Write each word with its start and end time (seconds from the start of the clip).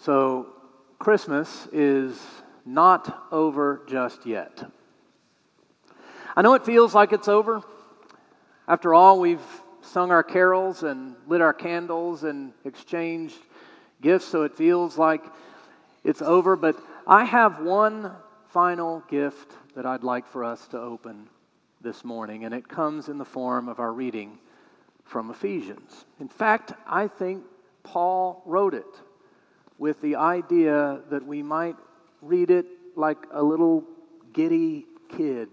So, 0.00 0.46
Christmas 0.98 1.68
is 1.74 2.18
not 2.64 3.26
over 3.30 3.82
just 3.86 4.24
yet. 4.24 4.64
I 6.34 6.40
know 6.40 6.54
it 6.54 6.64
feels 6.64 6.94
like 6.94 7.12
it's 7.12 7.28
over. 7.28 7.62
After 8.66 8.94
all, 8.94 9.20
we've 9.20 9.44
sung 9.82 10.10
our 10.10 10.22
carols 10.22 10.84
and 10.84 11.16
lit 11.26 11.42
our 11.42 11.52
candles 11.52 12.24
and 12.24 12.54
exchanged 12.64 13.36
gifts, 14.00 14.24
so 14.24 14.44
it 14.44 14.56
feels 14.56 14.96
like 14.96 15.22
it's 16.02 16.22
over. 16.22 16.56
But 16.56 16.76
I 17.06 17.24
have 17.24 17.60
one 17.60 18.10
final 18.48 19.02
gift 19.10 19.52
that 19.74 19.84
I'd 19.84 20.02
like 20.02 20.26
for 20.26 20.44
us 20.44 20.66
to 20.68 20.80
open 20.80 21.28
this 21.82 22.06
morning, 22.06 22.46
and 22.46 22.54
it 22.54 22.66
comes 22.66 23.10
in 23.10 23.18
the 23.18 23.26
form 23.26 23.68
of 23.68 23.80
our 23.80 23.92
reading 23.92 24.38
from 25.04 25.30
Ephesians. 25.30 26.06
In 26.18 26.28
fact, 26.28 26.72
I 26.86 27.06
think 27.06 27.44
Paul 27.82 28.42
wrote 28.46 28.72
it 28.72 28.86
with 29.80 30.00
the 30.02 30.14
idea 30.14 31.00
that 31.10 31.26
we 31.26 31.42
might 31.42 31.74
read 32.20 32.50
it 32.50 32.66
like 32.96 33.16
a 33.32 33.42
little 33.42 33.82
giddy 34.34 34.84
kid 35.08 35.48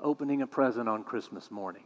opening 0.00 0.40
a 0.40 0.46
present 0.46 0.88
on 0.88 1.04
Christmas 1.04 1.50
morning. 1.50 1.84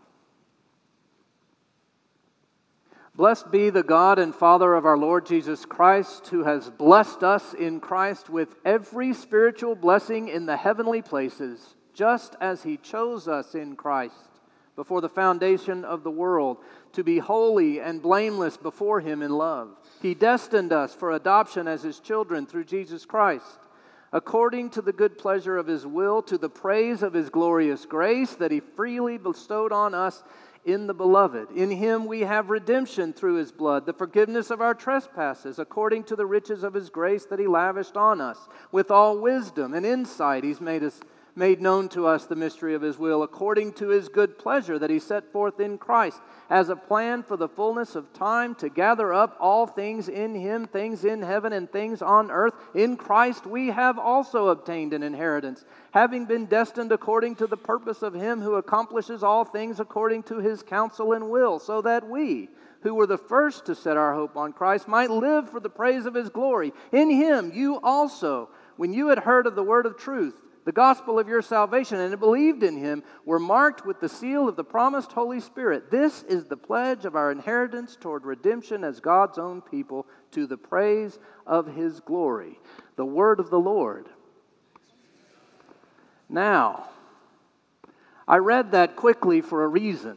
Blessed 3.16 3.50
be 3.50 3.70
the 3.70 3.82
God 3.82 4.20
and 4.20 4.32
Father 4.32 4.72
of 4.74 4.86
our 4.86 4.96
Lord 4.96 5.26
Jesus 5.26 5.64
Christ, 5.64 6.28
who 6.28 6.44
has 6.44 6.70
blessed 6.70 7.24
us 7.24 7.54
in 7.54 7.80
Christ 7.80 8.30
with 8.30 8.54
every 8.64 9.12
spiritual 9.14 9.74
blessing 9.74 10.28
in 10.28 10.46
the 10.46 10.56
heavenly 10.56 11.02
places, 11.02 11.74
just 11.92 12.36
as 12.40 12.62
he 12.62 12.76
chose 12.76 13.26
us 13.26 13.56
in 13.56 13.74
Christ 13.74 14.33
before 14.76 15.00
the 15.00 15.08
foundation 15.08 15.84
of 15.84 16.02
the 16.02 16.10
world 16.10 16.58
to 16.92 17.04
be 17.04 17.18
holy 17.18 17.80
and 17.80 18.02
blameless 18.02 18.56
before 18.56 19.00
him 19.00 19.22
in 19.22 19.30
love. 19.30 19.70
He 20.02 20.14
destined 20.14 20.72
us 20.72 20.94
for 20.94 21.12
adoption 21.12 21.68
as 21.68 21.82
his 21.82 22.00
children 22.00 22.46
through 22.46 22.64
Jesus 22.64 23.04
Christ, 23.04 23.58
according 24.12 24.70
to 24.70 24.82
the 24.82 24.92
good 24.92 25.18
pleasure 25.18 25.56
of 25.56 25.66
his 25.66 25.86
will, 25.86 26.22
to 26.22 26.38
the 26.38 26.48
praise 26.48 27.02
of 27.02 27.12
his 27.12 27.30
glorious 27.30 27.84
grace 27.84 28.34
that 28.34 28.50
he 28.50 28.60
freely 28.60 29.18
bestowed 29.18 29.72
on 29.72 29.94
us 29.94 30.22
in 30.64 30.86
the 30.86 30.94
beloved. 30.94 31.50
In 31.50 31.70
him 31.70 32.06
we 32.06 32.20
have 32.20 32.50
redemption 32.50 33.12
through 33.12 33.34
his 33.34 33.52
blood, 33.52 33.86
the 33.86 33.92
forgiveness 33.92 34.50
of 34.50 34.60
our 34.60 34.74
trespasses, 34.74 35.58
according 35.58 36.04
to 36.04 36.16
the 36.16 36.26
riches 36.26 36.62
of 36.62 36.74
his 36.74 36.90
grace 36.90 37.26
that 37.26 37.38
he 37.38 37.46
lavished 37.46 37.96
on 37.96 38.20
us. 38.20 38.38
With 38.72 38.90
all 38.90 39.18
wisdom 39.18 39.74
and 39.74 39.84
insight, 39.84 40.42
he's 40.42 40.60
made 40.60 40.82
us 40.82 41.00
made 41.36 41.60
known 41.60 41.88
to 41.88 42.06
us 42.06 42.26
the 42.26 42.36
mystery 42.36 42.74
of 42.74 42.82
his 42.82 42.98
will, 42.98 43.22
according 43.22 43.72
to 43.72 43.88
his 43.88 44.08
good 44.08 44.38
pleasure 44.38 44.78
that 44.78 44.90
he 44.90 44.98
set 44.98 45.32
forth 45.32 45.58
in 45.58 45.78
Christ, 45.78 46.20
as 46.48 46.68
a 46.68 46.76
plan 46.76 47.22
for 47.22 47.36
the 47.36 47.48
fullness 47.48 47.96
of 47.96 48.12
time 48.12 48.54
to 48.56 48.68
gather 48.68 49.12
up 49.12 49.36
all 49.40 49.66
things 49.66 50.08
in 50.08 50.34
him, 50.34 50.66
things 50.66 51.04
in 51.04 51.22
heaven 51.22 51.52
and 51.52 51.70
things 51.70 52.02
on 52.02 52.30
earth. 52.30 52.54
In 52.74 52.96
Christ 52.96 53.46
we 53.46 53.68
have 53.68 53.98
also 53.98 54.48
obtained 54.48 54.92
an 54.92 55.02
inheritance, 55.02 55.64
having 55.92 56.26
been 56.26 56.46
destined 56.46 56.92
according 56.92 57.36
to 57.36 57.46
the 57.46 57.56
purpose 57.56 58.02
of 58.02 58.14
him 58.14 58.40
who 58.40 58.54
accomplishes 58.54 59.22
all 59.22 59.44
things 59.44 59.80
according 59.80 60.22
to 60.24 60.38
his 60.38 60.62
counsel 60.62 61.12
and 61.12 61.30
will, 61.30 61.58
so 61.58 61.82
that 61.82 62.08
we, 62.08 62.48
who 62.82 62.94
were 62.94 63.06
the 63.06 63.18
first 63.18 63.66
to 63.66 63.74
set 63.74 63.96
our 63.96 64.14
hope 64.14 64.36
on 64.36 64.52
Christ, 64.52 64.86
might 64.86 65.10
live 65.10 65.50
for 65.50 65.58
the 65.58 65.70
praise 65.70 66.06
of 66.06 66.14
his 66.14 66.28
glory. 66.28 66.72
In 66.92 67.10
him 67.10 67.50
you 67.52 67.80
also, 67.82 68.50
when 68.76 68.92
you 68.92 69.08
had 69.08 69.20
heard 69.20 69.46
of 69.46 69.56
the 69.56 69.62
word 69.62 69.86
of 69.86 69.96
truth, 69.96 70.40
the 70.64 70.72
gospel 70.72 71.18
of 71.18 71.28
your 71.28 71.42
salvation, 71.42 72.00
and 72.00 72.14
it 72.14 72.20
believed 72.20 72.62
in 72.62 72.76
him, 72.76 73.02
were 73.24 73.38
marked 73.38 73.84
with 73.84 74.00
the 74.00 74.08
seal 74.08 74.48
of 74.48 74.56
the 74.56 74.64
promised 74.64 75.12
Holy 75.12 75.40
Spirit. 75.40 75.90
This 75.90 76.22
is 76.22 76.46
the 76.46 76.56
pledge 76.56 77.04
of 77.04 77.16
our 77.16 77.30
inheritance 77.30 77.96
toward 78.00 78.24
redemption 78.24 78.82
as 78.82 79.00
God's 79.00 79.38
own 79.38 79.60
people 79.60 80.06
to 80.32 80.46
the 80.46 80.56
praise 80.56 81.18
of 81.46 81.74
his 81.74 82.00
glory. 82.00 82.58
The 82.96 83.04
word 83.04 83.40
of 83.40 83.50
the 83.50 83.60
Lord. 83.60 84.08
Now, 86.28 86.88
I 88.26 88.38
read 88.38 88.72
that 88.72 88.96
quickly 88.96 89.42
for 89.42 89.64
a 89.64 89.68
reason. 89.68 90.16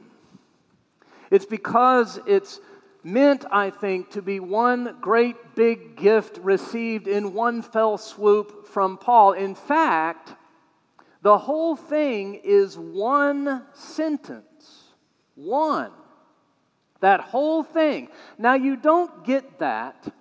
It's 1.30 1.46
because 1.46 2.20
it's 2.26 2.62
meant, 3.04 3.46
I 3.52 3.70
think, 3.70 4.12
to 4.12 4.22
be 4.22 4.40
one 4.40 4.98
great 5.02 5.56
big 5.56 5.96
gift 5.96 6.38
received 6.40 7.08
in 7.08 7.34
one 7.34 7.62
fell 7.62 7.98
swoop 7.98 8.68
from 8.68 8.98
Paul. 8.98 9.34
In 9.34 9.56
fact, 9.56 10.34
the 11.22 11.38
whole 11.38 11.76
thing 11.76 12.36
is 12.44 12.78
one 12.78 13.64
sentence. 13.74 14.94
One. 15.36 15.92
That 17.00 17.20
whole 17.20 17.64
thing. 17.64 18.10
Now, 18.38 18.56
you 18.56 18.76
don't 18.76 19.24
get 19.26 19.60
that 19.60 20.14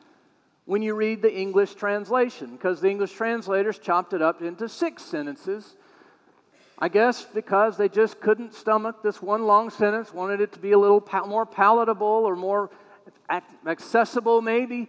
when 0.65 0.83
you 0.83 0.95
read 0.95 1.23
the 1.23 1.33
English 1.33 1.75
translation, 1.75 2.53
because 2.53 2.81
the 2.81 2.91
English 2.91 3.13
translators 3.13 3.79
chopped 3.79 4.13
it 4.13 4.21
up 4.21 4.43
into 4.43 4.69
six 4.69 5.03
sentences. 5.05 5.77
I 6.79 6.89
guess 6.89 7.25
because 7.25 7.77
they 7.79 7.89
just 7.89 8.21
couldn't 8.21 8.53
stomach 8.53 8.97
this 9.03 9.23
one 9.23 9.47
long 9.47 9.71
sentence, 9.71 10.13
wanted 10.13 10.41
it 10.41 10.53
to 10.53 10.59
be 10.59 10.73
a 10.73 10.79
little 10.79 11.03
more 11.27 11.47
palatable 11.47 12.07
or 12.07 12.37
more 12.37 12.71
accessible, 13.67 14.43
maybe. 14.43 14.89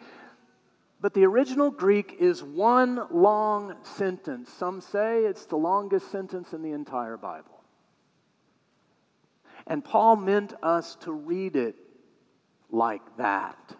But 0.99 1.13
the 1.13 1.25
original 1.25 1.69
Greek 1.69 2.15
is 2.19 2.43
one 2.43 3.01
long 3.11 3.75
sentence. 3.83 4.51
Some 4.51 4.81
say 4.81 5.25
it's 5.25 5.45
the 5.45 5.55
longest 5.55 6.11
sentence 6.11 6.53
in 6.53 6.63
the 6.63 6.71
entire 6.71 7.17
Bible. 7.17 7.63
And 9.67 9.83
Paul 9.83 10.15
meant 10.15 10.53
us 10.63 10.95
to 11.01 11.11
read 11.11 11.55
it 11.55 11.75
like 12.71 13.17
that, 13.17 13.75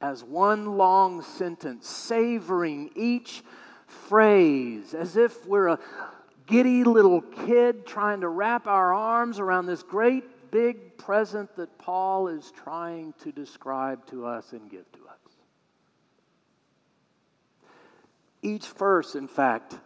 as 0.00 0.22
one 0.22 0.76
long 0.76 1.22
sentence, 1.22 1.88
savoring 1.88 2.90
each 2.94 3.42
phrase, 3.86 4.94
as 4.94 5.16
if 5.16 5.46
we're 5.46 5.68
a 5.68 5.78
giddy 6.46 6.84
little 6.84 7.22
kid 7.22 7.86
trying 7.86 8.20
to 8.20 8.28
wrap 8.28 8.66
our 8.66 8.92
arms 8.94 9.38
around 9.38 9.66
this 9.66 9.82
great 9.82 10.50
big 10.50 10.96
present 10.98 11.54
that 11.56 11.78
Paul 11.78 12.28
is 12.28 12.52
trying 12.62 13.14
to 13.22 13.32
describe 13.32 14.06
to 14.06 14.26
us 14.26 14.52
and 14.52 14.70
give 14.70 14.90
to 14.92 14.98
us. 14.98 15.10
Each 18.42 18.66
verse, 18.68 19.14
in 19.14 19.28
fact, 19.28 19.78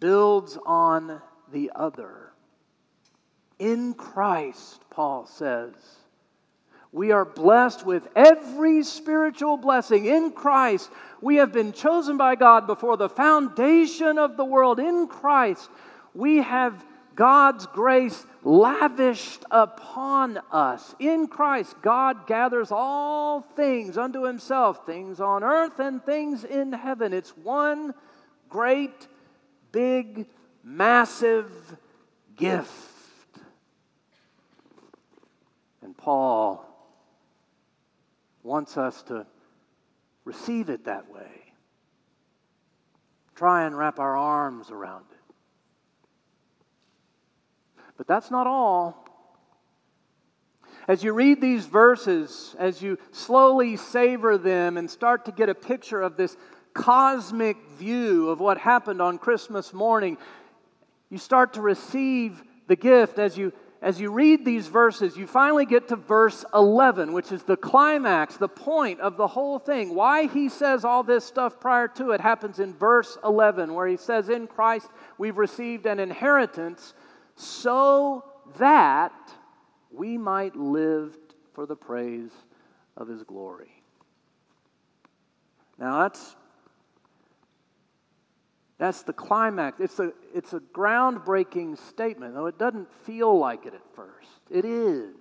builds 0.00 0.58
on 0.64 1.20
the 1.52 1.72
other. 1.74 2.32
In 3.58 3.94
Christ, 3.94 4.80
Paul 4.90 5.26
says, 5.26 5.74
we 6.92 7.10
are 7.10 7.24
blessed 7.24 7.86
with 7.86 8.06
every 8.14 8.82
spiritual 8.82 9.56
blessing. 9.56 10.04
In 10.04 10.32
Christ, 10.32 10.90
we 11.22 11.36
have 11.36 11.50
been 11.50 11.72
chosen 11.72 12.18
by 12.18 12.34
God 12.34 12.66
before 12.66 12.98
the 12.98 13.08
foundation 13.08 14.18
of 14.18 14.36
the 14.36 14.44
world. 14.44 14.78
In 14.78 15.06
Christ, 15.06 15.70
we 16.12 16.38
have 16.42 16.84
God's 17.14 17.66
grace 17.66 18.24
lavished 18.42 19.44
upon 19.50 20.40
us. 20.50 20.94
In 20.98 21.26
Christ, 21.26 21.76
God 21.82 22.26
gathers 22.26 22.68
all 22.70 23.40
things 23.40 23.96
unto 23.98 24.24
himself, 24.24 24.86
things 24.86 25.20
on 25.20 25.44
earth 25.44 25.78
and 25.78 26.04
things 26.04 26.44
in 26.44 26.72
heaven. 26.72 27.12
It's 27.12 27.36
one 27.36 27.94
great, 28.48 29.08
big, 29.70 30.26
massive 30.64 31.50
gift. 32.36 33.38
And 35.82 35.96
Paul 35.96 36.64
wants 38.42 38.76
us 38.76 39.02
to 39.04 39.26
receive 40.24 40.68
it 40.68 40.84
that 40.84 41.10
way. 41.10 41.52
Try 43.34 43.64
and 43.64 43.76
wrap 43.76 43.98
our 43.98 44.16
arms 44.16 44.70
around 44.70 45.06
it. 45.10 45.21
But 47.96 48.06
that's 48.06 48.30
not 48.30 48.46
all. 48.46 49.02
As 50.88 51.04
you 51.04 51.12
read 51.12 51.40
these 51.40 51.66
verses, 51.66 52.56
as 52.58 52.82
you 52.82 52.98
slowly 53.12 53.76
savor 53.76 54.36
them 54.36 54.76
and 54.76 54.90
start 54.90 55.26
to 55.26 55.32
get 55.32 55.48
a 55.48 55.54
picture 55.54 56.02
of 56.02 56.16
this 56.16 56.36
cosmic 56.74 57.56
view 57.78 58.30
of 58.30 58.40
what 58.40 58.58
happened 58.58 59.00
on 59.00 59.18
Christmas 59.18 59.72
morning, 59.72 60.18
you 61.08 61.18
start 61.18 61.52
to 61.54 61.60
receive 61.60 62.42
the 62.66 62.76
gift 62.76 63.18
as 63.18 63.36
you 63.36 63.52
as 63.82 64.00
you 64.00 64.12
read 64.12 64.44
these 64.44 64.68
verses, 64.68 65.16
you 65.16 65.26
finally 65.26 65.66
get 65.66 65.88
to 65.88 65.96
verse 65.96 66.44
11, 66.54 67.12
which 67.12 67.32
is 67.32 67.42
the 67.42 67.56
climax, 67.56 68.36
the 68.36 68.48
point 68.48 69.00
of 69.00 69.16
the 69.16 69.26
whole 69.26 69.58
thing. 69.58 69.96
Why 69.96 70.28
he 70.28 70.48
says 70.48 70.84
all 70.84 71.02
this 71.02 71.24
stuff 71.24 71.58
prior 71.58 71.88
to 71.88 72.12
it 72.12 72.20
happens 72.20 72.60
in 72.60 72.74
verse 72.74 73.18
11, 73.24 73.74
where 73.74 73.88
he 73.88 73.96
says, 73.96 74.28
In 74.28 74.46
Christ 74.46 74.88
we've 75.18 75.36
received 75.36 75.86
an 75.86 75.98
inheritance 75.98 76.94
so 77.42 78.24
that 78.58 79.12
we 79.90 80.16
might 80.16 80.56
live 80.56 81.16
for 81.54 81.66
the 81.66 81.76
praise 81.76 82.30
of 82.96 83.08
his 83.08 83.22
glory. 83.22 83.82
Now 85.78 86.02
that's 86.02 86.36
that's 88.78 89.02
the 89.02 89.12
climax. 89.12 89.78
It's 89.78 90.00
a, 90.00 90.12
it's 90.34 90.54
a 90.54 90.58
groundbreaking 90.58 91.78
statement, 91.78 92.34
though 92.34 92.46
it 92.46 92.58
doesn't 92.58 92.92
feel 93.04 93.38
like 93.38 93.64
it 93.64 93.74
at 93.74 93.94
first. 93.94 94.40
It 94.50 94.64
is. 94.64 95.14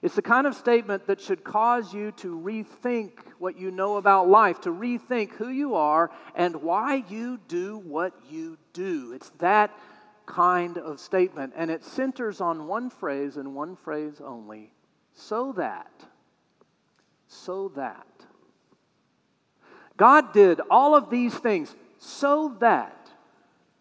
It's 0.00 0.14
the 0.14 0.22
kind 0.22 0.46
of 0.46 0.54
statement 0.54 1.08
that 1.08 1.20
should 1.20 1.42
cause 1.42 1.92
you 1.92 2.12
to 2.18 2.38
rethink 2.38 3.10
what 3.40 3.58
you 3.58 3.72
know 3.72 3.96
about 3.96 4.28
life, 4.28 4.60
to 4.60 4.70
rethink 4.70 5.32
who 5.32 5.48
you 5.48 5.74
are 5.74 6.12
and 6.36 6.62
why 6.62 7.02
you 7.08 7.40
do 7.48 7.78
what 7.78 8.12
you 8.30 8.58
do. 8.72 9.12
It's 9.12 9.30
that 9.38 9.76
kind 10.28 10.76
of 10.76 11.00
statement, 11.00 11.54
and 11.56 11.70
it 11.70 11.82
centers 11.82 12.40
on 12.40 12.68
one 12.68 12.90
phrase 12.90 13.36
and 13.36 13.54
one 13.54 13.74
phrase 13.74 14.20
only 14.24 14.72
so 15.14 15.52
that. 15.52 15.90
So 17.26 17.72
that. 17.76 18.06
God 19.96 20.32
did 20.32 20.60
all 20.70 20.94
of 20.94 21.10
these 21.10 21.34
things 21.34 21.74
so 21.98 22.56
that. 22.60 22.94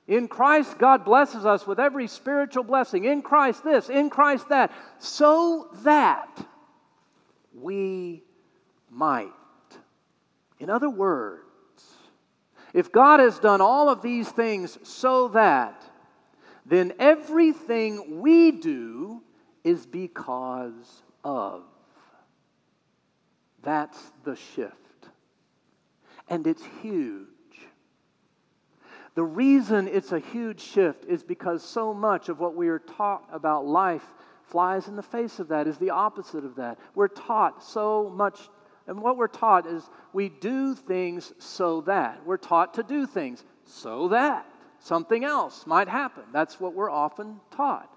In 0.07 0.29
Christ, 0.29 0.77
God 0.79 1.03
blesses 1.03 1.45
us 1.45 1.67
with 1.67 1.79
every 1.79 2.07
spiritual 2.07 2.63
blessing. 2.63 3.05
In 3.05 3.21
Christ, 3.21 3.63
this, 3.63 3.89
in 3.89 4.09
Christ, 4.09 4.49
that. 4.49 4.71
So 4.99 5.69
that 5.83 6.45
we 7.53 8.23
might. 8.89 9.31
In 10.59 10.69
other 10.69 10.89
words, 10.89 11.43
if 12.73 12.91
God 12.91 13.19
has 13.19 13.37
done 13.37 13.61
all 13.61 13.89
of 13.89 14.01
these 14.01 14.29
things 14.29 14.77
so 14.83 15.27
that, 15.29 15.83
then 16.67 16.93
everything 16.99 18.19
we 18.21 18.51
do 18.51 19.21
is 19.63 19.85
because 19.85 21.03
of. 21.23 21.63
That's 23.63 23.99
the 24.23 24.35
shift. 24.35 24.75
And 26.29 26.45
it's 26.45 26.63
huge. 26.81 27.27
The 29.15 29.23
reason 29.23 29.87
it's 29.87 30.11
a 30.11 30.19
huge 30.19 30.59
shift 30.59 31.05
is 31.05 31.23
because 31.23 31.63
so 31.63 31.93
much 31.93 32.29
of 32.29 32.39
what 32.39 32.55
we 32.55 32.67
are 32.67 32.79
taught 32.79 33.27
about 33.31 33.65
life 33.65 34.05
flies 34.43 34.87
in 34.87 34.95
the 34.95 35.01
face 35.01 35.39
of 35.39 35.49
that, 35.49 35.67
is 35.67 35.77
the 35.77 35.89
opposite 35.89 36.45
of 36.45 36.55
that. 36.55 36.79
We're 36.95 37.07
taught 37.07 37.63
so 37.63 38.09
much, 38.09 38.39
and 38.87 39.01
what 39.01 39.17
we're 39.17 39.27
taught 39.27 39.67
is 39.67 39.89
we 40.13 40.29
do 40.29 40.75
things 40.75 41.33
so 41.39 41.81
that. 41.81 42.25
We're 42.25 42.37
taught 42.37 42.75
to 42.75 42.83
do 42.83 43.05
things 43.05 43.43
so 43.65 44.09
that 44.09 44.45
something 44.79 45.23
else 45.23 45.65
might 45.65 45.87
happen. 45.87 46.23
That's 46.31 46.59
what 46.59 46.73
we're 46.73 46.89
often 46.89 47.39
taught. 47.51 47.89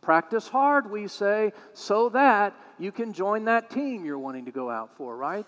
Practice 0.00 0.46
hard, 0.46 0.90
we 0.90 1.08
say, 1.08 1.52
so 1.72 2.10
that 2.10 2.54
you 2.78 2.92
can 2.92 3.12
join 3.12 3.46
that 3.46 3.70
team 3.70 4.04
you're 4.04 4.18
wanting 4.18 4.44
to 4.44 4.52
go 4.52 4.70
out 4.70 4.96
for, 4.96 5.16
right? 5.16 5.46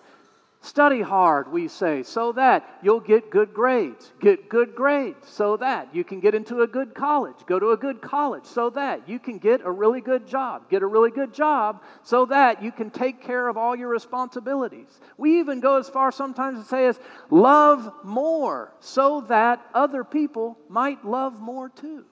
Study 0.61 1.03
hard, 1.03 1.53
we 1.53 1.69
say, 1.69 2.03
so 2.03 2.33
that 2.33 2.69
you'll 2.83 2.99
get 2.99 3.31
good 3.31 3.55
grades. 3.55 4.13
Get 4.19 4.49
good 4.49 4.75
grades 4.75 5.29
so 5.29 5.57
that 5.57 5.95
you 5.95 6.03
can 6.03 6.19
get 6.19 6.35
into 6.35 6.63
a 6.63 6.67
good 6.67 6.95
college. 6.95 7.37
Go 7.47 7.61
to 7.61 7.71
a 7.71 7.77
good 7.77 8.03
college 8.03 8.45
so 8.45 8.69
that 8.71 9.09
you 9.09 9.21
can 9.21 9.39
get 9.39 9.61
a 9.65 9.71
really 9.71 10.01
good 10.01 10.27
job. 10.27 10.69
Get 10.69 10.83
a 10.83 10.87
really 10.87 11.13
good 11.13 11.33
job 11.33 11.85
so 12.03 12.27
that 12.27 12.61
you 12.61 12.73
can 12.73 12.91
take 12.91 13.23
care 13.23 13.47
of 13.47 13.57
all 13.57 13.77
your 13.77 13.89
responsibilities. 13.89 14.89
We 15.17 15.39
even 15.39 15.61
go 15.61 15.77
as 15.79 15.89
far 15.89 16.11
sometimes 16.11 16.61
to 16.61 16.69
say 16.69 16.87
as 16.87 16.99
love 17.31 17.93
more 18.03 18.75
so 18.81 19.21
that 19.29 19.65
other 19.75 20.03
people 20.03 20.59
might 20.69 21.05
love 21.05 21.41
more 21.41 21.69
too. 21.69 22.05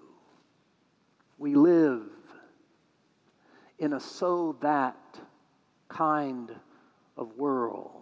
We 1.36 1.56
live 1.56 2.06
in 3.80 3.92
a 3.92 3.98
so 3.98 4.56
that 4.60 4.96
kind 5.88 6.54
of 7.16 7.36
world. 7.36 7.95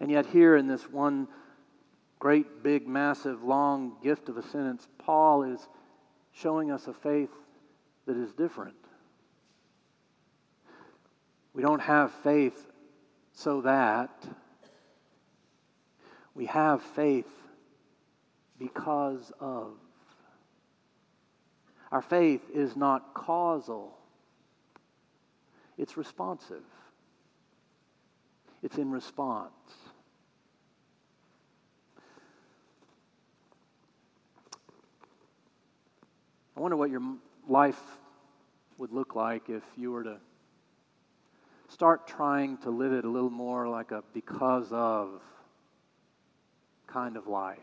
And 0.00 0.10
yet, 0.10 0.26
here 0.26 0.56
in 0.56 0.66
this 0.66 0.90
one 0.90 1.28
great, 2.18 2.62
big, 2.62 2.86
massive, 2.88 3.42
long 3.42 3.96
gift 4.02 4.28
of 4.28 4.36
a 4.36 4.42
sentence, 4.42 4.88
Paul 4.98 5.42
is 5.42 5.68
showing 6.32 6.70
us 6.70 6.86
a 6.86 6.92
faith 6.92 7.30
that 8.06 8.16
is 8.16 8.32
different. 8.32 8.76
We 11.52 11.62
don't 11.62 11.80
have 11.80 12.12
faith 12.12 12.66
so 13.32 13.60
that. 13.62 14.10
We 16.34 16.46
have 16.46 16.82
faith 16.82 17.28
because 18.58 19.32
of. 19.40 19.74
Our 21.92 22.02
faith 22.02 22.42
is 22.52 22.74
not 22.74 23.14
causal, 23.14 23.96
it's 25.78 25.96
responsive, 25.96 26.64
it's 28.64 28.78
in 28.78 28.90
response. 28.90 29.52
Wonder 36.64 36.78
what 36.78 36.88
your 36.88 37.02
life 37.46 37.78
would 38.78 38.90
look 38.90 39.14
like 39.14 39.50
if 39.50 39.62
you 39.76 39.92
were 39.92 40.02
to 40.02 40.16
start 41.68 42.06
trying 42.06 42.56
to 42.56 42.70
live 42.70 42.90
it 42.90 43.04
a 43.04 43.08
little 43.10 43.28
more 43.28 43.68
like 43.68 43.90
a 43.90 44.02
because 44.14 44.68
of 44.72 45.20
kind 46.86 47.18
of 47.18 47.26
life. 47.26 47.58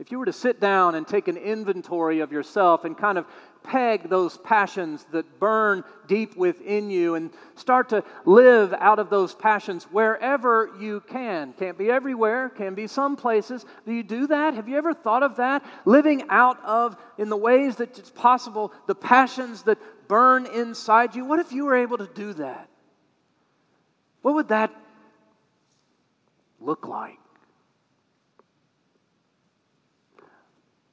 If 0.00 0.10
you 0.10 0.18
were 0.18 0.24
to 0.24 0.32
sit 0.32 0.58
down 0.58 0.96
and 0.96 1.06
take 1.06 1.28
an 1.28 1.36
inventory 1.36 2.18
of 2.18 2.32
yourself 2.32 2.84
and 2.84 2.98
kind 2.98 3.18
of 3.18 3.26
peg 3.62 4.08
those 4.08 4.36
passions 4.38 5.04
that 5.12 5.38
burn 5.38 5.84
deep 6.06 6.36
within 6.36 6.90
you 6.90 7.14
and 7.14 7.30
start 7.54 7.90
to 7.90 8.02
live 8.24 8.72
out 8.74 8.98
of 8.98 9.10
those 9.10 9.34
passions 9.34 9.84
wherever 9.84 10.70
you 10.80 11.00
can. 11.08 11.52
Can't 11.54 11.78
be 11.78 11.90
everywhere, 11.90 12.48
can 12.48 12.74
be 12.74 12.86
some 12.86 13.16
places. 13.16 13.64
Do 13.86 13.92
you 13.92 14.02
do 14.02 14.26
that? 14.28 14.54
Have 14.54 14.68
you 14.68 14.76
ever 14.76 14.94
thought 14.94 15.22
of 15.22 15.36
that? 15.36 15.64
Living 15.84 16.24
out 16.28 16.62
of, 16.64 16.96
in 17.18 17.28
the 17.28 17.36
ways 17.36 17.76
that 17.76 17.98
it's 17.98 18.10
possible, 18.10 18.72
the 18.86 18.94
passions 18.94 19.62
that 19.64 19.78
burn 20.08 20.46
inside 20.46 21.14
you. 21.14 21.24
What 21.24 21.38
if 21.38 21.52
you 21.52 21.66
were 21.66 21.76
able 21.76 21.98
to 21.98 22.08
do 22.08 22.32
that? 22.34 22.68
What 24.22 24.34
would 24.34 24.48
that 24.48 24.70
look 26.60 26.86
like? 26.86 27.18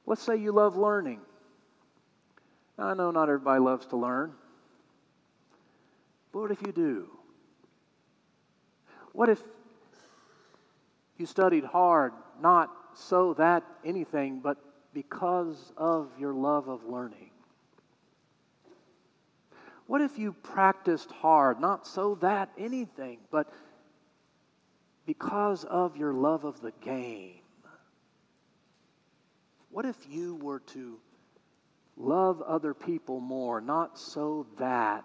Let's 0.06 0.22
say 0.22 0.36
you 0.36 0.52
love 0.52 0.76
learning. 0.76 1.20
I 2.78 2.94
know 2.94 3.10
not 3.10 3.28
everybody 3.28 3.60
loves 3.60 3.86
to 3.86 3.96
learn. 3.96 4.32
But 6.32 6.40
what 6.40 6.50
if 6.50 6.62
you 6.64 6.72
do? 6.72 7.08
What 9.12 9.28
if 9.28 9.40
you 11.16 11.26
studied 11.26 11.64
hard, 11.64 12.12
not 12.40 12.70
so 12.94 13.34
that 13.34 13.64
anything, 13.84 14.40
but 14.40 14.58
because 14.94 15.72
of 15.76 16.12
your 16.18 16.32
love 16.32 16.68
of 16.68 16.84
learning? 16.84 17.30
What 19.86 20.00
if 20.00 20.18
you 20.18 20.32
practiced 20.32 21.10
hard, 21.10 21.60
not 21.60 21.86
so 21.86 22.14
that 22.16 22.50
anything, 22.58 23.20
but 23.30 23.52
because 25.06 25.64
of 25.64 25.96
your 25.96 26.12
love 26.12 26.44
of 26.44 26.60
the 26.60 26.72
game? 26.82 27.40
What 29.70 29.86
if 29.86 29.96
you 30.08 30.36
were 30.36 30.60
to 30.60 30.98
love 31.98 32.40
other 32.42 32.72
people 32.72 33.20
more, 33.20 33.60
not 33.60 33.98
so 33.98 34.46
that, 34.58 35.04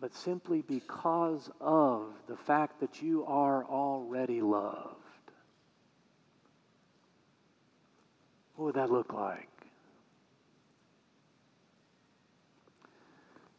but 0.00 0.14
simply 0.14 0.60
because 0.62 1.50
of 1.60 2.08
the 2.26 2.36
fact 2.36 2.80
that 2.80 3.00
you 3.00 3.24
are 3.24 3.64
already 3.64 4.42
loved? 4.42 4.96
What 8.56 8.66
would 8.66 8.74
that 8.74 8.90
look 8.90 9.12
like? 9.12 9.48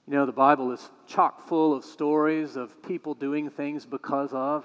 You 0.07 0.13
know, 0.13 0.25
the 0.25 0.31
Bible 0.31 0.71
is 0.71 0.87
chock 1.07 1.47
full 1.47 1.73
of 1.73 1.83
stories 1.83 2.55
of 2.55 2.83
people 2.83 3.15
doing 3.15 3.49
things 3.49 3.85
because 3.85 4.31
of. 4.33 4.63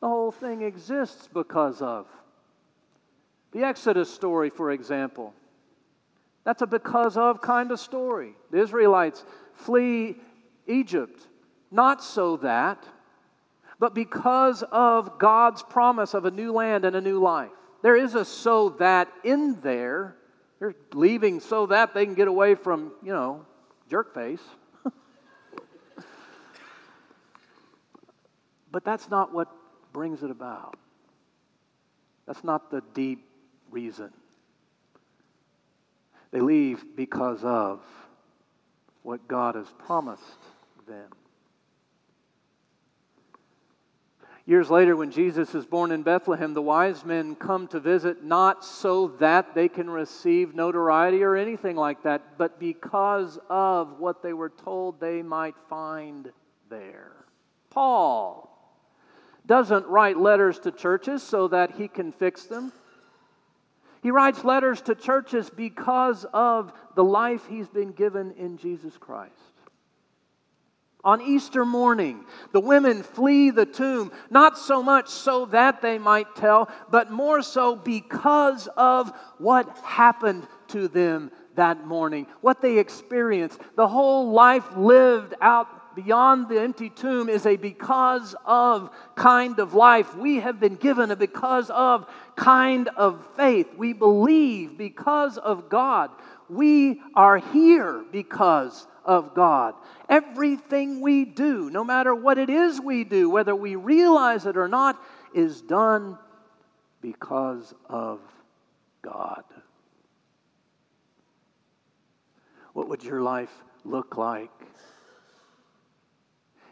The 0.00 0.08
whole 0.08 0.32
thing 0.32 0.62
exists 0.62 1.28
because 1.32 1.80
of. 1.80 2.06
The 3.52 3.62
Exodus 3.62 4.12
story, 4.12 4.50
for 4.50 4.72
example, 4.72 5.32
that's 6.44 6.62
a 6.62 6.66
because 6.66 7.16
of 7.16 7.40
kind 7.40 7.72
of 7.72 7.80
story. 7.80 8.34
The 8.50 8.60
Israelites 8.60 9.24
flee 9.54 10.16
Egypt, 10.66 11.26
not 11.70 12.04
so 12.04 12.36
that, 12.38 12.84
but 13.78 13.94
because 13.94 14.62
of 14.70 15.18
God's 15.18 15.62
promise 15.62 16.14
of 16.14 16.24
a 16.26 16.30
new 16.30 16.52
land 16.52 16.84
and 16.84 16.94
a 16.94 17.00
new 17.00 17.20
life. 17.20 17.50
There 17.82 17.96
is 17.96 18.14
a 18.14 18.24
so 18.24 18.70
that 18.78 19.08
in 19.24 19.60
there. 19.60 20.16
They're 20.58 20.74
leaving 20.92 21.40
so 21.40 21.66
that 21.66 21.92
they 21.92 22.06
can 22.06 22.14
get 22.14 22.28
away 22.28 22.54
from, 22.54 22.92
you 23.02 23.12
know, 23.12 23.44
jerk 23.90 24.14
face. 24.14 24.40
but 28.70 28.84
that's 28.84 29.10
not 29.10 29.34
what 29.34 29.48
brings 29.92 30.22
it 30.22 30.30
about. 30.30 30.76
That's 32.26 32.44
not 32.44 32.70
the 32.70 32.82
deep 32.94 33.26
reason. 33.70 34.10
They 36.34 36.40
leave 36.40 36.96
because 36.96 37.44
of 37.44 37.80
what 39.04 39.28
God 39.28 39.54
has 39.54 39.68
promised 39.78 40.42
them. 40.84 41.08
Years 44.44 44.68
later, 44.68 44.96
when 44.96 45.12
Jesus 45.12 45.54
is 45.54 45.64
born 45.64 45.92
in 45.92 46.02
Bethlehem, 46.02 46.52
the 46.52 46.60
wise 46.60 47.04
men 47.04 47.36
come 47.36 47.68
to 47.68 47.78
visit 47.78 48.24
not 48.24 48.64
so 48.64 49.06
that 49.20 49.54
they 49.54 49.68
can 49.68 49.88
receive 49.88 50.56
notoriety 50.56 51.22
or 51.22 51.36
anything 51.36 51.76
like 51.76 52.02
that, 52.02 52.36
but 52.36 52.58
because 52.58 53.38
of 53.48 54.00
what 54.00 54.20
they 54.20 54.32
were 54.32 54.50
told 54.50 54.98
they 54.98 55.22
might 55.22 55.56
find 55.70 56.32
there. 56.68 57.12
Paul 57.70 58.50
doesn't 59.46 59.86
write 59.86 60.18
letters 60.18 60.58
to 60.58 60.72
churches 60.72 61.22
so 61.22 61.46
that 61.46 61.76
he 61.76 61.86
can 61.86 62.10
fix 62.10 62.46
them. 62.46 62.72
He 64.04 64.10
writes 64.10 64.44
letters 64.44 64.82
to 64.82 64.94
churches 64.94 65.48
because 65.48 66.26
of 66.34 66.74
the 66.94 67.02
life 67.02 67.46
he's 67.48 67.68
been 67.68 67.92
given 67.92 68.32
in 68.32 68.58
Jesus 68.58 68.98
Christ. 68.98 69.32
On 71.02 71.22
Easter 71.22 71.64
morning, 71.64 72.26
the 72.52 72.60
women 72.60 73.02
flee 73.02 73.48
the 73.48 73.64
tomb, 73.64 74.12
not 74.28 74.58
so 74.58 74.82
much 74.82 75.08
so 75.08 75.46
that 75.46 75.80
they 75.80 75.98
might 75.98 76.36
tell, 76.36 76.68
but 76.90 77.10
more 77.10 77.40
so 77.40 77.76
because 77.76 78.68
of 78.76 79.10
what 79.38 79.74
happened 79.78 80.46
to 80.68 80.86
them 80.86 81.30
that 81.54 81.86
morning, 81.86 82.26
what 82.42 82.60
they 82.60 82.78
experienced. 82.78 83.58
The 83.74 83.88
whole 83.88 84.32
life 84.32 84.76
lived 84.76 85.32
out 85.40 85.68
beyond 85.94 86.48
the 86.48 86.60
empty 86.60 86.90
tomb 86.90 87.28
is 87.28 87.46
a 87.46 87.56
because 87.56 88.34
of 88.44 88.90
kind 89.14 89.58
of 89.58 89.74
life. 89.74 90.14
We 90.16 90.36
have 90.36 90.60
been 90.60 90.76
given 90.76 91.10
a 91.10 91.16
because 91.16 91.70
of 91.70 92.06
kind 92.36 92.88
of 92.96 93.26
faith. 93.36 93.68
We 93.76 93.92
believe 93.92 94.76
because 94.76 95.38
of 95.38 95.68
God. 95.68 96.10
We 96.48 97.00
are 97.14 97.38
here 97.38 98.04
because 98.12 98.86
of 99.04 99.34
God. 99.34 99.74
Everything 100.08 101.00
we 101.00 101.24
do, 101.24 101.70
no 101.70 101.84
matter 101.84 102.14
what 102.14 102.38
it 102.38 102.50
is 102.50 102.80
we 102.80 103.04
do, 103.04 103.30
whether 103.30 103.54
we 103.54 103.76
realize 103.76 104.46
it 104.46 104.56
or 104.56 104.68
not, 104.68 105.02
is 105.34 105.60
done 105.62 106.18
because 107.00 107.74
of 107.88 108.20
God. 109.02 109.44
What 112.72 112.88
would 112.88 113.04
your 113.04 113.22
life 113.22 113.62
look 113.84 114.16
like 114.16 114.50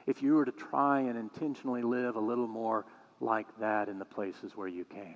if 0.06 0.23
you 0.23 0.35
were 0.35 0.44
to 0.44 0.52
try 0.52 1.00
and 1.00 1.18
intentionally 1.18 1.82
live 1.82 2.16
a 2.16 2.21
little 2.21 2.49
more 2.49 2.85
like 3.21 3.47
that 3.61 3.88
in 3.88 3.99
the 3.99 4.04
places 4.04 4.56
where 4.56 4.68
you 4.68 4.85
can? 4.85 5.14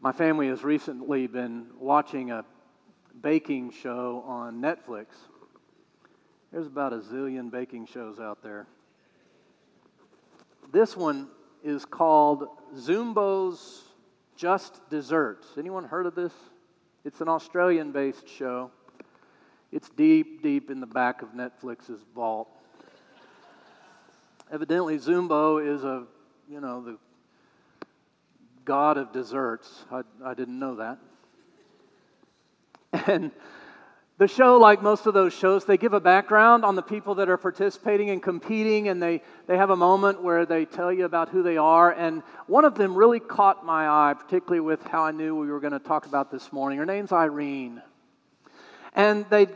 My 0.00 0.12
family 0.12 0.48
has 0.48 0.62
recently 0.62 1.26
been 1.26 1.68
watching 1.78 2.30
a 2.30 2.44
baking 3.22 3.70
show 3.70 4.22
on 4.26 4.60
Netflix. 4.60 5.06
There's 6.52 6.66
about 6.66 6.92
a 6.92 6.98
zillion 6.98 7.50
baking 7.50 7.86
shows 7.86 8.20
out 8.20 8.42
there. 8.42 8.66
This 10.70 10.94
one 10.94 11.28
is 11.62 11.86
called 11.86 12.48
Zumbo's 12.76 13.82
Just 14.36 14.78
Desserts. 14.90 15.46
Anyone 15.56 15.84
heard 15.84 16.04
of 16.04 16.14
this? 16.14 16.34
It's 17.04 17.20
an 17.20 17.28
Australian 17.28 17.92
based 17.92 18.26
show. 18.26 18.70
It's 19.70 19.90
deep, 19.90 20.42
deep 20.42 20.70
in 20.70 20.80
the 20.80 20.86
back 20.86 21.20
of 21.20 21.30
Netflix's 21.30 22.02
vault. 22.14 22.48
Evidently, 24.50 24.98
Zumbo 24.98 25.58
is 25.58 25.84
a, 25.84 26.04
you 26.48 26.60
know, 26.60 26.82
the 26.82 26.98
god 28.64 28.96
of 28.96 29.12
desserts. 29.12 29.84
I, 29.90 30.02
I 30.24 30.34
didn't 30.34 30.58
know 30.58 30.76
that. 30.76 30.98
And 33.06 33.32
the 34.16 34.28
show, 34.28 34.58
like 34.58 34.82
most 34.82 35.06
of 35.06 35.14
those 35.14 35.32
shows, 35.32 35.64
they 35.64 35.76
give 35.76 35.92
a 35.92 36.00
background 36.00 36.64
on 36.64 36.76
the 36.76 36.82
people 36.82 37.16
that 37.16 37.28
are 37.28 37.36
participating 37.36 38.10
and 38.10 38.22
competing, 38.22 38.88
and 38.88 39.02
they, 39.02 39.22
they 39.46 39.56
have 39.56 39.70
a 39.70 39.76
moment 39.76 40.22
where 40.22 40.46
they 40.46 40.64
tell 40.64 40.92
you 40.92 41.04
about 41.04 41.30
who 41.30 41.42
they 41.42 41.56
are. 41.56 41.90
And 41.90 42.22
one 42.46 42.64
of 42.64 42.76
them 42.76 42.94
really 42.94 43.20
caught 43.20 43.66
my 43.66 43.88
eye, 43.88 44.14
particularly 44.14 44.60
with 44.60 44.82
how 44.84 45.04
I 45.04 45.10
knew 45.10 45.34
we 45.34 45.48
were 45.48 45.60
going 45.60 45.72
to 45.72 45.78
talk 45.78 46.06
about 46.06 46.30
this 46.30 46.52
morning. 46.52 46.78
Her 46.78 46.86
name's 46.86 47.12
Irene. 47.12 47.82
And 48.94 49.26
they, 49.30 49.48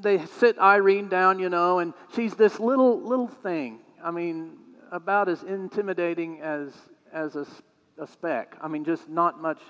they 0.00 0.24
sit 0.26 0.58
Irene 0.58 1.08
down, 1.08 1.40
you 1.40 1.48
know, 1.48 1.80
and 1.80 1.92
she's 2.14 2.34
this 2.34 2.60
little, 2.60 3.00
little 3.00 3.28
thing. 3.28 3.80
I 4.02 4.12
mean, 4.12 4.58
about 4.92 5.28
as 5.28 5.42
intimidating 5.42 6.40
as, 6.40 6.72
as 7.12 7.34
a 7.34 7.46
a 7.98 8.06
speck. 8.06 8.56
I 8.60 8.68
mean, 8.68 8.84
just 8.84 9.08
not 9.08 9.40
much. 9.40 9.60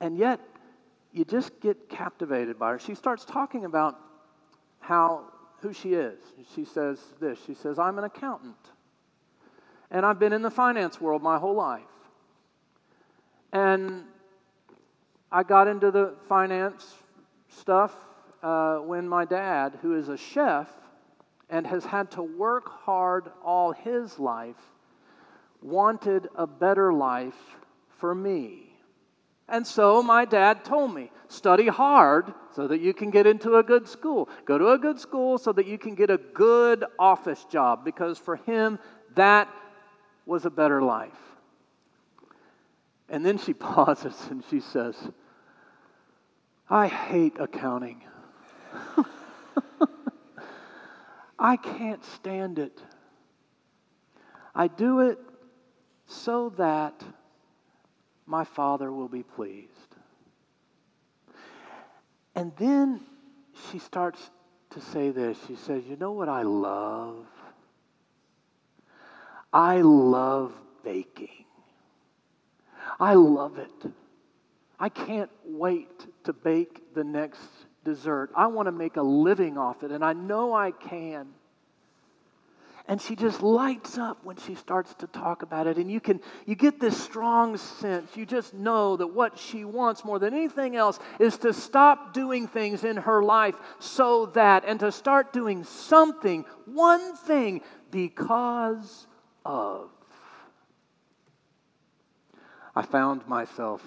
And 0.00 0.16
yet, 0.16 0.40
you 1.12 1.24
just 1.24 1.60
get 1.60 1.88
captivated 1.88 2.58
by 2.58 2.72
her. 2.72 2.78
She 2.78 2.94
starts 2.94 3.24
talking 3.24 3.64
about 3.64 3.98
how 4.80 5.24
who 5.60 5.72
she 5.72 5.94
is. 5.94 6.18
She 6.54 6.64
says 6.64 7.00
this. 7.20 7.38
She 7.46 7.54
says, 7.54 7.78
"I'm 7.78 7.98
an 7.98 8.04
accountant, 8.04 8.56
and 9.90 10.04
I've 10.04 10.18
been 10.18 10.32
in 10.32 10.42
the 10.42 10.50
finance 10.50 11.00
world 11.00 11.22
my 11.22 11.38
whole 11.38 11.54
life. 11.54 11.82
And 13.52 14.04
I 15.32 15.42
got 15.42 15.68
into 15.68 15.90
the 15.90 16.14
finance 16.28 16.94
stuff 17.48 17.94
uh, 18.42 18.78
when 18.78 19.08
my 19.08 19.24
dad, 19.24 19.78
who 19.82 19.94
is 19.96 20.08
a 20.08 20.16
chef 20.16 20.68
and 21.50 21.66
has 21.66 21.84
had 21.84 22.10
to 22.12 22.22
work 22.22 22.68
hard 22.68 23.30
all 23.42 23.72
his 23.72 24.18
life, 24.18 24.56
wanted 25.62 26.28
a 26.34 26.46
better 26.46 26.92
life 26.92 27.56
for 27.88 28.14
me. 28.14 28.67
And 29.48 29.66
so 29.66 30.02
my 30.02 30.26
dad 30.26 30.64
told 30.64 30.94
me 30.94 31.10
study 31.28 31.68
hard 31.68 32.34
so 32.54 32.68
that 32.68 32.80
you 32.80 32.92
can 32.92 33.10
get 33.10 33.26
into 33.26 33.56
a 33.56 33.62
good 33.62 33.88
school. 33.88 34.28
Go 34.44 34.58
to 34.58 34.68
a 34.68 34.78
good 34.78 35.00
school 35.00 35.38
so 35.38 35.52
that 35.52 35.66
you 35.66 35.78
can 35.78 35.94
get 35.94 36.10
a 36.10 36.18
good 36.18 36.84
office 36.98 37.44
job 37.44 37.84
because 37.84 38.18
for 38.18 38.36
him, 38.36 38.78
that 39.14 39.48
was 40.26 40.44
a 40.44 40.50
better 40.50 40.82
life. 40.82 41.12
And 43.08 43.24
then 43.24 43.38
she 43.38 43.54
pauses 43.54 44.14
and 44.30 44.44
she 44.50 44.60
says, 44.60 44.96
I 46.68 46.86
hate 46.86 47.40
accounting. 47.40 48.02
I 51.38 51.56
can't 51.56 52.04
stand 52.04 52.58
it. 52.58 52.82
I 54.54 54.66
do 54.66 55.00
it 55.00 55.18
so 56.06 56.52
that 56.58 57.02
my 58.28 58.44
Father 58.44 58.92
will 58.92 59.08
be 59.08 59.22
pleased. 59.22 59.96
And 62.34 62.52
then 62.58 63.00
she 63.70 63.78
starts 63.78 64.30
to 64.70 64.80
say 64.80 65.10
this. 65.10 65.38
She 65.48 65.56
says, 65.56 65.82
You 65.88 65.96
know 65.96 66.12
what 66.12 66.28
I 66.28 66.42
love? 66.42 67.26
I 69.52 69.80
love 69.80 70.52
baking. 70.84 71.46
I 73.00 73.14
love 73.14 73.58
it. 73.58 73.92
I 74.78 74.88
can't 74.88 75.30
wait 75.44 76.06
to 76.24 76.32
bake 76.32 76.94
the 76.94 77.04
next 77.04 77.40
dessert. 77.84 78.30
I 78.36 78.46
want 78.46 78.66
to 78.66 78.72
make 78.72 78.96
a 78.96 79.02
living 79.02 79.56
off 79.56 79.82
it, 79.82 79.90
and 79.90 80.04
I 80.04 80.12
know 80.12 80.54
I 80.54 80.70
can 80.70 81.28
and 82.88 83.02
she 83.02 83.14
just 83.14 83.42
lights 83.42 83.98
up 83.98 84.24
when 84.24 84.36
she 84.38 84.54
starts 84.54 84.94
to 84.94 85.06
talk 85.06 85.42
about 85.42 85.66
it. 85.66 85.76
And 85.76 85.90
you 85.90 86.00
can 86.00 86.20
you 86.46 86.54
get 86.54 86.80
this 86.80 86.96
strong 87.00 87.58
sense. 87.58 88.16
You 88.16 88.24
just 88.24 88.54
know 88.54 88.96
that 88.96 89.08
what 89.08 89.38
she 89.38 89.66
wants 89.66 90.06
more 90.06 90.18
than 90.18 90.32
anything 90.32 90.74
else 90.74 90.98
is 91.20 91.36
to 91.38 91.52
stop 91.52 92.14
doing 92.14 92.48
things 92.48 92.84
in 92.84 92.96
her 92.96 93.22
life 93.22 93.56
so 93.78 94.26
that 94.26 94.64
and 94.66 94.80
to 94.80 94.90
start 94.90 95.34
doing 95.34 95.64
something 95.64 96.46
one 96.64 97.14
thing 97.14 97.60
because 97.90 99.06
of. 99.44 99.90
I 102.74 102.82
found 102.82 103.28
myself 103.28 103.82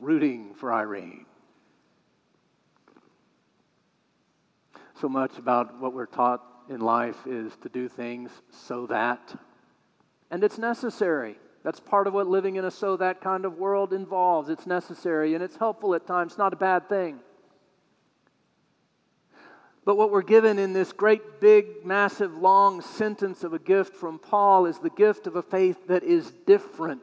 rooting 0.00 0.54
for 0.54 0.72
irene. 0.72 1.26
So 5.00 5.08
much 5.08 5.38
about 5.38 5.78
what 5.78 5.92
we're 5.92 6.06
taught 6.06 6.42
in 6.68 6.80
life 6.80 7.26
is 7.26 7.56
to 7.62 7.68
do 7.68 7.88
things 7.88 8.30
so 8.50 8.86
that. 8.86 9.38
And 10.30 10.44
it's 10.44 10.58
necessary. 10.58 11.36
That's 11.64 11.80
part 11.80 12.06
of 12.06 12.14
what 12.14 12.26
living 12.26 12.56
in 12.56 12.64
a 12.64 12.70
so 12.70 12.96
that 12.96 13.20
kind 13.20 13.44
of 13.44 13.58
world 13.58 13.92
involves. 13.92 14.48
It's 14.48 14.66
necessary 14.66 15.34
and 15.34 15.42
it's 15.42 15.56
helpful 15.56 15.94
at 15.94 16.06
times, 16.06 16.38
not 16.38 16.52
a 16.52 16.56
bad 16.56 16.88
thing. 16.88 17.20
But 19.84 19.96
what 19.96 20.10
we're 20.10 20.20
given 20.20 20.58
in 20.58 20.74
this 20.74 20.92
great, 20.92 21.40
big, 21.40 21.84
massive, 21.84 22.36
long 22.36 22.82
sentence 22.82 23.42
of 23.42 23.54
a 23.54 23.58
gift 23.58 23.96
from 23.96 24.18
Paul 24.18 24.66
is 24.66 24.78
the 24.78 24.90
gift 24.90 25.26
of 25.26 25.34
a 25.36 25.42
faith 25.42 25.86
that 25.88 26.04
is 26.04 26.30
different. 26.46 27.00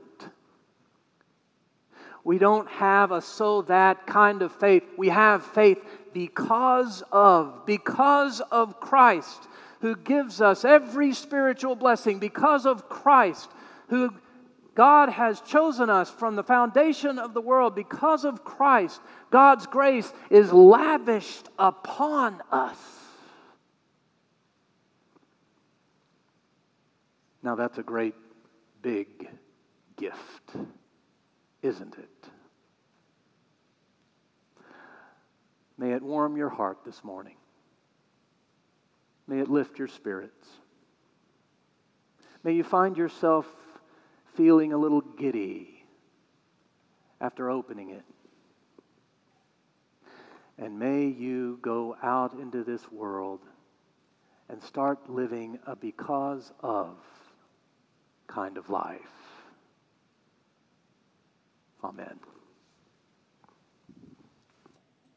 We 2.23 2.37
don't 2.37 2.67
have 2.69 3.11
a 3.11 3.21
so 3.21 3.63
that 3.63 4.07
kind 4.07 4.41
of 4.41 4.51
faith. 4.51 4.83
We 4.97 5.09
have 5.09 5.43
faith 5.43 5.77
because 6.15 7.03
of, 7.11 7.65
because 7.65 8.39
of 8.49 8.79
Christ 8.79 9.49
who 9.81 9.97
gives 9.97 10.39
us 10.39 10.63
every 10.63 11.13
spiritual 11.13 11.75
blessing 11.75 12.19
because 12.19 12.65
of 12.65 12.87
Christ, 12.87 13.51
who 13.89 14.13
God 14.75 15.09
has 15.09 15.41
chosen 15.41 15.89
us 15.89 16.09
from 16.09 16.37
the 16.37 16.43
foundation 16.43 17.19
of 17.19 17.33
the 17.33 17.41
world 17.41 17.75
because 17.75 18.23
of 18.23 18.45
Christ. 18.45 19.01
God's 19.29 19.67
grace 19.67 20.11
is 20.29 20.53
lavished 20.53 21.49
upon 21.59 22.41
us. 22.49 22.77
Now, 27.43 27.55
that's 27.55 27.77
a 27.77 27.83
great 27.83 28.15
big 28.81 29.27
gift, 29.97 30.55
isn't 31.61 31.97
it? 31.97 32.09
May 35.77 35.91
it 35.91 36.01
warm 36.01 36.37
your 36.37 36.49
heart 36.49 36.79
this 36.85 37.03
morning. 37.03 37.35
May 39.27 39.39
it 39.39 39.49
lift 39.49 39.79
your 39.79 39.87
spirits. 39.87 40.47
May 42.43 42.53
you 42.53 42.63
find 42.63 42.95
yourself 42.95 43.47
feeling 44.35 44.71
a 44.71 44.77
little 44.77 45.01
giddy 45.01 45.83
after 47.19 47.49
opening 47.49 47.89
it. 47.89 48.03
And 50.57 50.79
may 50.79 51.07
you 51.07 51.59
go 51.61 51.97
out 52.01 52.33
into 52.33 52.63
this 52.63 52.89
world 52.91 53.41
and 54.47 54.61
start 54.63 55.09
living 55.09 55.59
a 55.65 55.75
because 55.75 56.51
of 56.61 56.97
kind 58.27 58.57
of 58.57 58.69
life. 58.69 59.01
Amen. 61.83 62.19